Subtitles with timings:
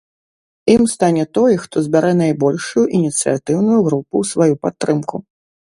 [0.75, 5.25] Ім стане той, хто збярэ найбольшую ініцыятыўную групу ў сваю падтрымку.